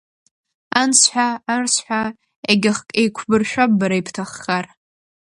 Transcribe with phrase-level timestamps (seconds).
[0.81, 2.01] Анс ҳәа, арс ҳәа,
[2.51, 4.65] егьахк еиқәбыршәап бара ибҭаххар.